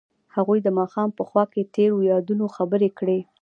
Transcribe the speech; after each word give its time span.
هغوی 0.35 0.59
د 0.63 0.67
ماښام 0.79 1.09
په 1.17 1.23
خوا 1.29 1.43
کې 1.53 1.69
تیرو 1.75 1.97
یادونو 2.11 2.45
خبرې 2.55 2.89
کړې. 2.97 3.19